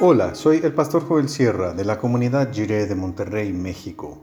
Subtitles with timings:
[0.00, 4.16] Hola, soy el pastor Joel Sierra de la comunidad Jiré de Monterrey, México.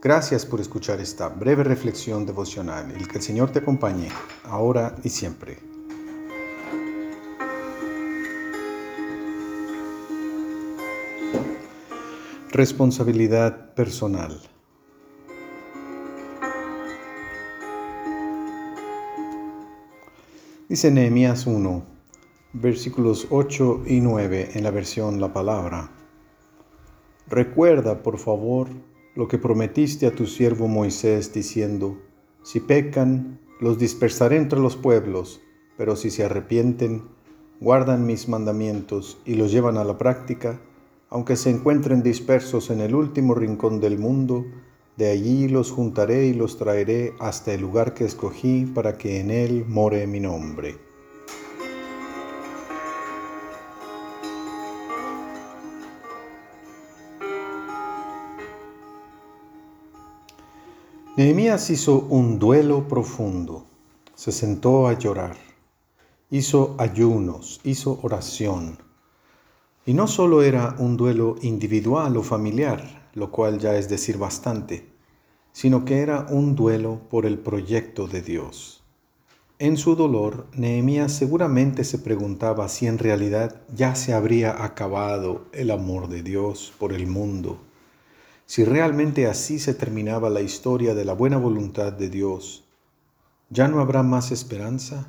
[0.00, 4.08] Gracias por escuchar esta breve reflexión devocional y que el Señor te acompañe
[4.44, 5.58] ahora y siempre.
[12.52, 14.40] Responsabilidad personal.
[20.68, 21.93] Dice Nehemías 1,
[22.54, 25.90] versículos 8 y 9 en la versión La Palabra.
[27.26, 28.68] Recuerda, por favor,
[29.16, 31.98] lo que prometiste a tu siervo Moisés diciendo,
[32.44, 35.42] si pecan, los dispersaré entre los pueblos,
[35.76, 37.02] pero si se arrepienten,
[37.60, 40.60] guardan mis mandamientos y los llevan a la práctica,
[41.10, 44.44] aunque se encuentren dispersos en el último rincón del mundo,
[44.96, 49.32] de allí los juntaré y los traeré hasta el lugar que escogí para que en
[49.32, 50.93] él more mi nombre.
[61.16, 63.66] Nehemías hizo un duelo profundo,
[64.16, 65.36] se sentó a llorar,
[66.28, 68.78] hizo ayunos, hizo oración.
[69.86, 74.88] Y no solo era un duelo individual o familiar, lo cual ya es decir bastante,
[75.52, 78.82] sino que era un duelo por el proyecto de Dios.
[79.60, 85.70] En su dolor, Nehemías seguramente se preguntaba si en realidad ya se habría acabado el
[85.70, 87.60] amor de Dios por el mundo
[88.54, 92.62] si realmente así se terminaba la historia de la buena voluntad de Dios,
[93.50, 95.08] ¿ya no habrá más esperanza?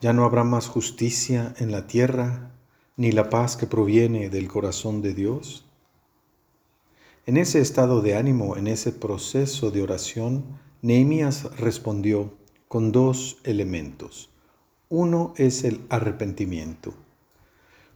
[0.00, 2.50] ¿Ya no habrá más justicia en la tierra,
[2.96, 5.64] ni la paz que proviene del corazón de Dios?
[7.24, 10.44] En ese estado de ánimo, en ese proceso de oración,
[10.80, 12.34] Nehemías respondió
[12.66, 14.28] con dos elementos.
[14.88, 16.94] Uno es el arrepentimiento,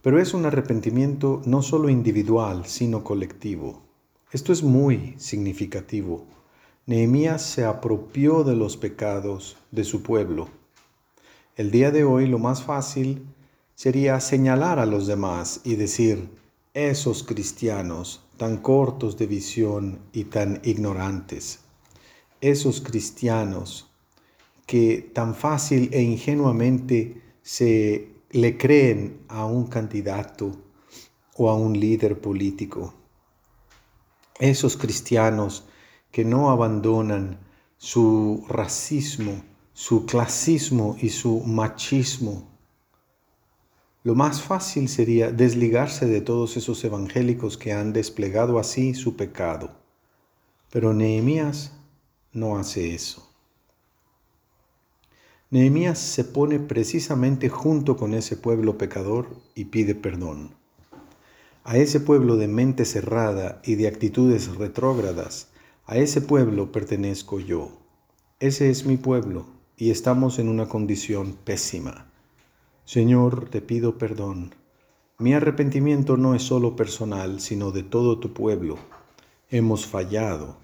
[0.01, 3.86] pero es un arrepentimiento no solo individual, sino colectivo.
[4.29, 6.25] Esto es muy significativo.
[6.85, 10.49] Nehemías se apropió de los pecados de su pueblo.
[11.55, 13.25] El día de hoy lo más fácil
[13.73, 16.27] sería señalar a los demás y decir,
[16.73, 21.59] esos cristianos tan cortos de visión y tan ignorantes,
[22.41, 23.89] esos cristianos
[24.65, 30.51] que tan fácil e ingenuamente se le creen a un candidato
[31.37, 32.93] o a un líder político
[34.39, 35.65] esos cristianos
[36.11, 37.39] que no abandonan
[37.77, 39.43] su racismo,
[39.73, 42.47] su clasismo y su machismo.
[44.03, 49.71] Lo más fácil sería desligarse de todos esos evangélicos que han desplegado así su pecado.
[50.71, 51.73] Pero Nehemías
[52.31, 53.29] no hace eso.
[55.49, 60.55] Nehemías se pone precisamente junto con ese pueblo pecador y pide perdón.
[61.69, 65.49] A ese pueblo de mente cerrada y de actitudes retrógradas,
[65.85, 67.73] a ese pueblo pertenezco yo.
[68.39, 72.09] Ese es mi pueblo y estamos en una condición pésima.
[72.85, 74.55] Señor, te pido perdón.
[75.19, 78.77] Mi arrepentimiento no es solo personal, sino de todo tu pueblo.
[79.49, 80.55] Hemos fallado.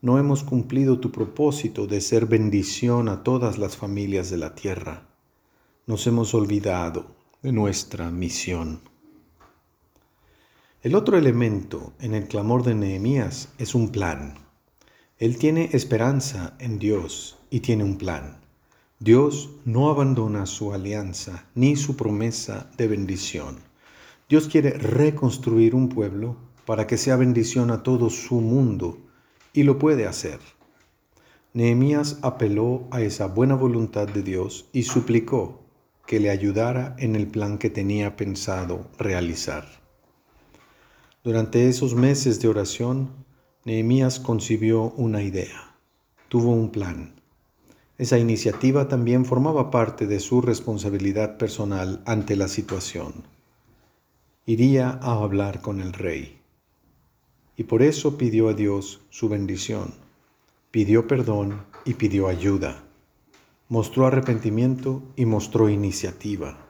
[0.00, 5.06] No hemos cumplido tu propósito de ser bendición a todas las familias de la tierra.
[5.86, 7.04] Nos hemos olvidado
[7.42, 8.91] de nuestra misión.
[10.82, 14.34] El otro elemento en el clamor de Nehemías es un plan.
[15.16, 18.38] Él tiene esperanza en Dios y tiene un plan.
[18.98, 23.58] Dios no abandona su alianza ni su promesa de bendición.
[24.28, 26.34] Dios quiere reconstruir un pueblo
[26.66, 28.98] para que sea bendición a todo su mundo
[29.52, 30.40] y lo puede hacer.
[31.52, 35.60] Nehemías apeló a esa buena voluntad de Dios y suplicó
[36.08, 39.81] que le ayudara en el plan que tenía pensado realizar.
[41.24, 43.10] Durante esos meses de oración,
[43.64, 45.76] Nehemías concibió una idea,
[46.28, 47.14] tuvo un plan.
[47.96, 53.22] Esa iniciativa también formaba parte de su responsabilidad personal ante la situación.
[54.46, 56.40] Iría a hablar con el rey.
[57.56, 59.94] Y por eso pidió a Dios su bendición,
[60.72, 62.82] pidió perdón y pidió ayuda.
[63.68, 66.66] Mostró arrepentimiento y mostró iniciativa.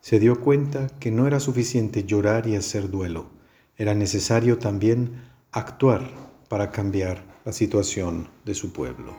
[0.00, 3.38] Se dio cuenta que no era suficiente llorar y hacer duelo
[3.80, 5.22] era necesario también
[5.52, 6.02] actuar
[6.50, 9.16] para cambiar la situación de su pueblo.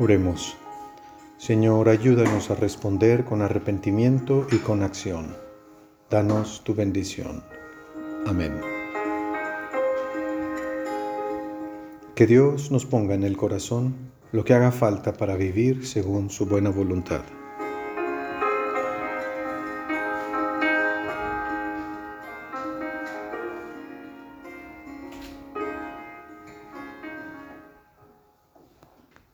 [0.00, 0.56] Oremos.
[1.36, 5.36] Señor, ayúdanos a responder con arrepentimiento y con acción.
[6.10, 7.44] Danos tu bendición.
[8.26, 8.77] Amén.
[12.18, 13.94] Que Dios nos ponga en el corazón
[14.32, 17.22] lo que haga falta para vivir según su buena voluntad.